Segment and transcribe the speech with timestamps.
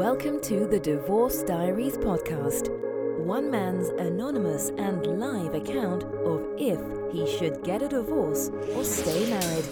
[0.00, 2.70] Welcome to the Divorce Diaries podcast,
[3.22, 6.80] one man's anonymous and live account of if
[7.12, 9.66] he should get a divorce or stay married.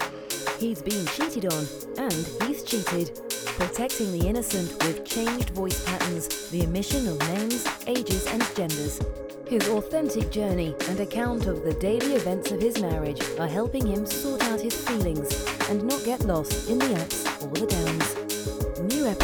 [0.59, 1.65] He's been cheated on
[1.97, 2.13] and
[2.43, 3.19] he's cheated,
[3.57, 9.01] protecting the innocent with changed voice patterns, the omission of names, ages, and genders.
[9.47, 14.05] His authentic journey and account of the daily events of his marriage are helping him
[14.05, 18.08] sort out his feelings and not get lost in the ups or the downs.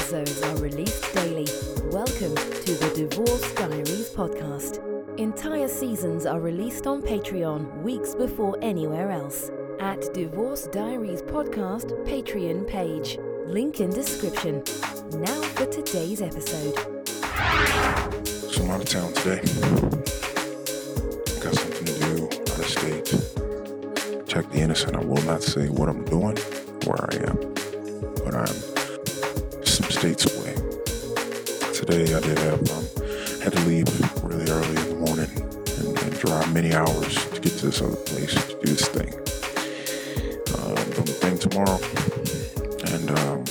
[0.06, 1.48] Episodes are released daily.
[1.86, 4.78] Welcome to the Divorce Diaries podcast.
[5.18, 9.50] Entire seasons are released on Patreon weeks before anywhere else.
[9.80, 13.18] At Divorce Diaries Podcast Patreon page.
[13.48, 14.64] Link in description.
[15.14, 16.78] Now for today's episode.
[18.54, 19.42] So I'm out of town today.
[21.42, 24.28] Got something to do out of state.
[24.28, 24.98] Check the innocent.
[24.98, 26.38] I will not say what I'm doing,
[26.86, 27.54] where I am,
[28.24, 28.75] but I'm
[31.86, 32.84] Today I did have um,
[33.44, 35.30] had to leave really early in the morning
[35.78, 39.14] and, and drive many hours to get to this other place to do this thing.
[40.56, 41.78] Uh, I'm the thing tomorrow,
[42.92, 43.42] and um,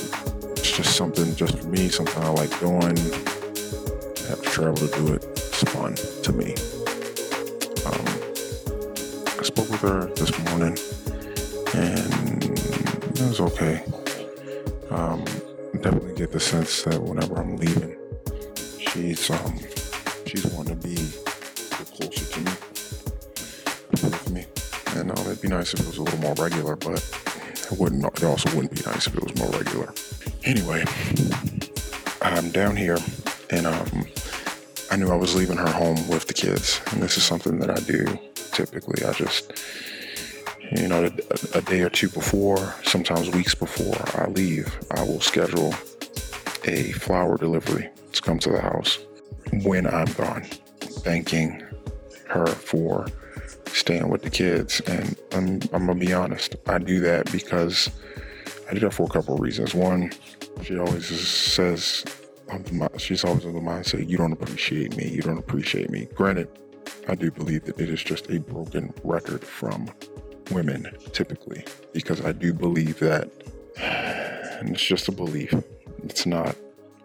[0.51, 2.83] it's just something just for me, something I like doing.
[2.83, 5.23] I have to travel to do it.
[5.23, 6.55] It's fun to me.
[7.85, 8.05] Um,
[9.39, 10.77] I spoke with her this morning,
[11.73, 13.81] and it was okay.
[14.89, 15.23] Um,
[15.79, 17.95] definitely get the sense that whenever I'm leaving,
[18.95, 19.59] she's um
[20.25, 20.95] she's wanting to be
[21.97, 22.51] closer to me,
[23.91, 24.45] with me.
[24.97, 27.03] And um, it'd be nice if it was a little more regular, but
[27.71, 28.05] it wouldn't.
[28.05, 29.93] It also wouldn't be nice if it was more regular.
[30.45, 30.85] Anyway,
[32.21, 32.97] I'm down here,
[33.49, 34.05] and um,
[34.91, 37.69] I knew I was leaving her home with the kids, and this is something that
[37.69, 38.05] I do
[38.53, 39.03] typically.
[39.03, 39.51] I just
[40.71, 45.21] you know, a, a, day or two before, sometimes weeks before I leave, I will
[45.21, 45.75] schedule
[46.63, 48.99] a flower delivery to come to the house
[49.63, 50.43] when I'm gone,
[50.79, 51.63] thanking
[52.27, 53.07] her for
[53.67, 54.81] staying with the kids.
[54.81, 57.89] And I'm, I'm gonna be honest, I do that because
[58.69, 59.73] I do that for a couple of reasons.
[59.73, 60.11] One,
[60.63, 62.05] she always says,
[62.97, 66.07] she's always of the mindset, you don't appreciate me, you don't appreciate me.
[66.15, 66.47] Granted,
[67.07, 69.89] I do believe that it is just a broken record from
[70.51, 73.29] women typically because I do believe that,
[73.77, 75.53] and it's just a belief.
[76.03, 76.55] It's not,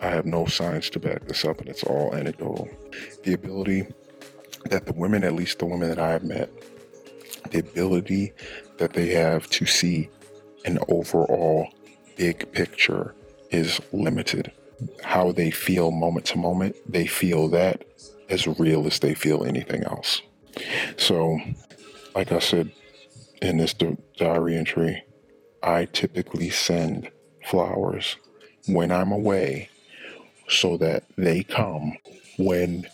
[0.01, 2.69] I have no science to back this up, and it's all anecdotal.
[3.25, 3.87] The ability
[4.67, 6.51] that the women, at least the women that I have met,
[7.51, 8.33] the ability
[8.79, 10.09] that they have to see
[10.65, 11.69] an overall
[12.17, 13.15] big picture
[13.51, 14.53] is limited.
[15.03, 17.85] How they feel moment to moment, they feel that
[18.29, 20.23] as real as they feel anything else.
[20.97, 21.39] So,
[22.15, 22.73] like I said,
[23.43, 23.75] in this
[24.17, 25.03] diary entry,
[25.63, 27.11] I typically send
[27.45, 28.17] flowers
[28.67, 29.70] when I'm away
[30.51, 31.97] so that they come
[32.39, 32.87] when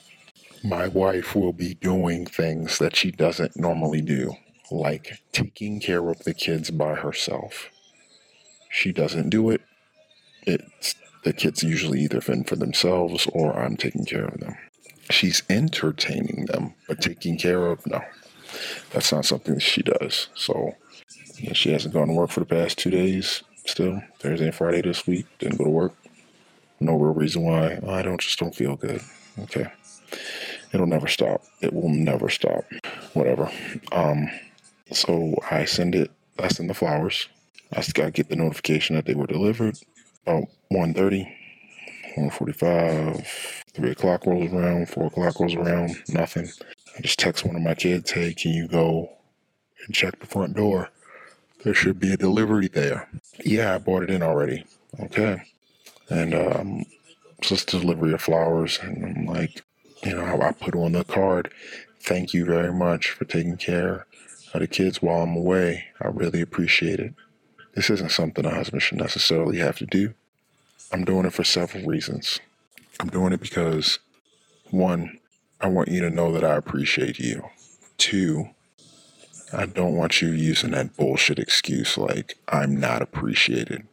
[0.63, 4.35] my wife will be doing things that she doesn't normally do,
[4.71, 7.71] like taking care of the kids by herself.
[8.71, 9.63] She doesn't do it.
[10.43, 10.95] It's
[11.25, 14.57] the kids usually either fend for themselves or I'm taking care of them.
[15.11, 18.03] She's entertaining them, but taking care of no
[18.93, 20.29] that's not something she does.
[20.35, 20.77] So
[21.53, 23.43] she hasn't gone to work for the past two days.
[23.67, 25.27] Still Thursday and Friday this week.
[25.39, 25.95] Didn't go to work.
[26.81, 27.79] No real reason why.
[27.87, 29.01] I don't just don't feel good.
[29.41, 29.67] Okay.
[30.73, 31.43] It'll never stop.
[31.61, 32.65] It will never stop.
[33.15, 33.51] Whatever.
[33.93, 34.29] Um.
[34.93, 36.11] So I send it.
[36.39, 37.29] I send the flowers.
[37.73, 39.79] I gotta get the notification that they were delivered.
[40.27, 41.33] About 1.30,
[42.17, 46.49] 1.45, 3 o'clock rolls around, 4 o'clock rolls around, nothing.
[46.97, 49.11] I just text one of my kids, hey, can you go
[49.85, 50.91] and check the front door?
[51.65, 53.09] There should be a delivery there.
[53.45, 54.65] Yeah, I bought it in already.
[55.01, 55.43] Okay.
[56.09, 56.85] And um,
[57.39, 58.79] it's just delivery of flowers.
[58.83, 59.63] And I'm like,
[60.05, 61.51] you know, I put on the card,
[62.01, 64.07] thank you very much for taking care
[64.55, 65.87] of the kids while I'm away.
[66.01, 67.15] I really appreciate it.
[67.75, 70.15] This isn't something a husband should necessarily have to do.
[70.93, 72.41] I'm doing it for several reasons.
[73.01, 73.99] I'm doing it because,
[74.71, 75.19] one,
[75.61, 77.45] I want you to know that I appreciate you.
[77.99, 78.51] Two,
[79.53, 83.87] I don't want you using that bullshit excuse like I'm not appreciated.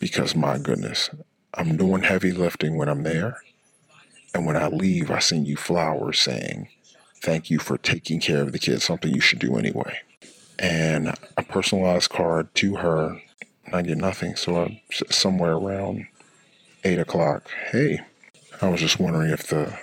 [0.00, 1.10] Because my goodness,
[1.54, 3.38] I'm doing heavy lifting when I'm there.
[4.34, 6.68] And when I leave, I send you flowers saying,
[7.22, 10.00] thank you for taking care of the kids, something you should do anyway.
[10.58, 13.20] And a personalized card to her,
[13.64, 14.36] and I get nothing.
[14.36, 14.80] So I'm
[15.10, 16.06] somewhere around
[16.84, 17.50] eight o'clock.
[17.70, 18.00] Hey,
[18.60, 19.78] I was just wondering if the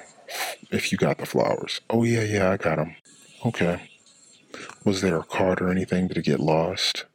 [0.72, 1.82] if you got the flowers.
[1.90, 2.96] Oh, yeah, yeah, I got them.
[3.46, 3.90] Okay.
[4.84, 6.08] Was there a card or anything?
[6.08, 7.06] Did it get lost?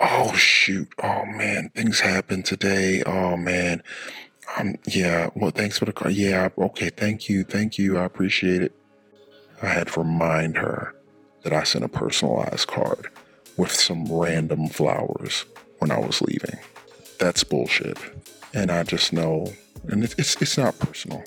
[0.00, 0.88] Oh, shoot.
[1.02, 1.70] Oh, man.
[1.74, 3.02] Things happened today.
[3.04, 3.82] Oh, man.
[4.56, 6.14] Um, yeah, well, thanks for the card.
[6.14, 7.98] Yeah, okay, thank you, thank you.
[7.98, 8.72] I appreciate it.
[9.62, 10.94] I had to remind her
[11.42, 13.08] that I sent a personalized card
[13.56, 15.44] with some random flowers
[15.78, 16.58] when I was leaving.
[17.18, 17.98] That's bullshit.
[18.54, 19.52] And I just know,
[19.88, 21.22] and it's, it's, it's not personal.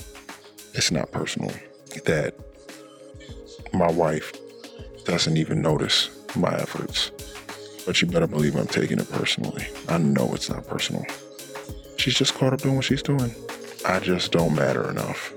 [0.74, 1.52] It's not personal
[2.06, 2.34] that
[3.74, 4.34] my wife
[5.06, 7.12] doesn't even notice my efforts.
[7.86, 9.68] But you better believe I'm taking it personally.
[9.90, 11.06] I know it's not personal.
[11.98, 13.34] She's just caught up doing what she's doing.
[13.86, 15.34] I just don't matter enough.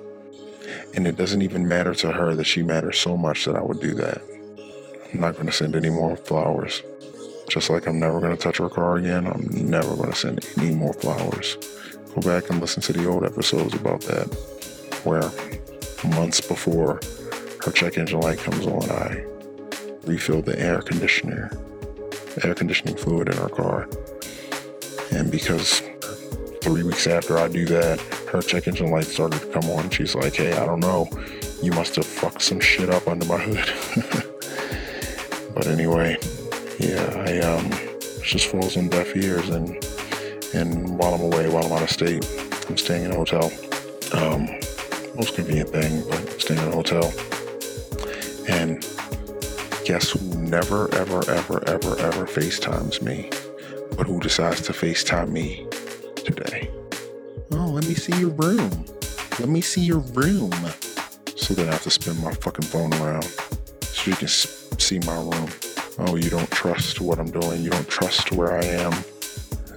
[0.95, 3.81] And it doesn't even matter to her that she matters so much that I would
[3.81, 4.23] do that.
[5.13, 6.83] I'm not going to send any more flowers.
[7.49, 10.47] Just like I'm never going to touch her car again, I'm never going to send
[10.59, 11.57] any more flowers.
[12.15, 14.27] Go back and listen to the old episodes about that,
[15.05, 15.31] where
[16.11, 17.01] months before
[17.65, 19.25] her check engine light comes on, I
[20.05, 21.51] refill the air conditioner,
[22.43, 23.89] air conditioning fluid in our car.
[25.11, 25.83] And because
[26.61, 28.01] three weeks after I do that,
[28.33, 29.91] her check engine light started to come on.
[29.91, 31.09] She's like, hey, I don't know.
[31.63, 34.35] You must have fucked some shit up under my hood.
[35.55, 36.17] but anyway,
[36.79, 37.71] yeah, I um
[38.23, 39.85] just falls on deaf ears and
[40.55, 42.25] and while I'm away, while I'm out of state,
[42.69, 43.53] I'm staying in a hotel.
[44.13, 44.47] Um,
[45.17, 47.13] most convenient thing, but staying in a hotel.
[48.49, 48.83] And
[49.85, 53.31] guess who never, ever, ever, ever, ever FaceTimes me,
[53.97, 55.67] but who decides to FaceTime me
[56.17, 56.71] today?
[57.53, 58.71] Oh, let me see your room.
[59.41, 60.53] Let me see your room.
[61.37, 63.25] So then I have to spin my fucking phone around
[63.83, 65.49] so you can see my room.
[65.99, 67.63] Oh, you don't trust what I'm doing.
[67.63, 68.93] You don't trust where I am.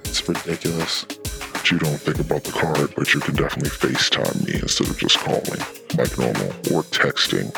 [0.05, 1.03] It's ridiculous.
[1.03, 4.97] But you don't think about the card, but you can definitely FaceTime me instead of
[4.97, 5.61] just calling
[5.97, 7.53] like normal or texting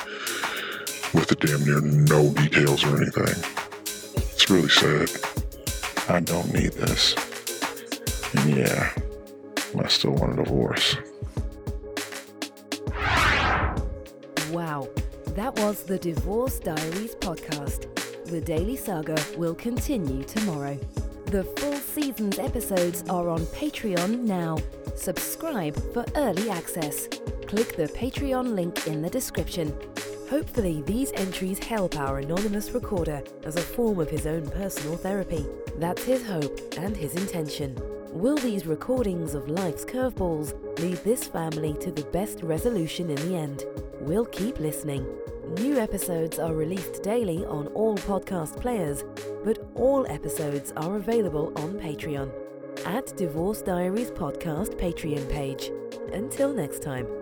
[1.14, 3.44] with damn near no details or anything.
[3.84, 5.10] It's really sad.
[6.08, 7.16] I don't need this.
[8.34, 8.94] And yeah,
[9.78, 10.98] I still want a divorce.
[14.52, 14.90] Wow,
[15.36, 17.86] that was the Divorce Diaries podcast.
[18.26, 20.80] The Daily Saga will continue tomorrow.
[21.26, 24.58] The full season's episodes are on Patreon now.
[24.96, 27.08] Subscribe for early access.
[27.48, 29.74] Click the Patreon link in the description.
[30.30, 35.44] Hopefully, these entries help our anonymous recorder as a form of his own personal therapy.
[35.78, 37.76] That's his hope and his intention.
[38.12, 43.36] Will these recordings of life's curveballs lead this family to the best resolution in the
[43.36, 43.66] end?
[44.02, 45.04] We'll keep listening.
[45.58, 49.04] New episodes are released daily on all podcast players,
[49.44, 52.32] but all episodes are available on Patreon
[52.86, 55.72] at Divorce Diaries Podcast Patreon page.
[56.14, 57.19] Until next time.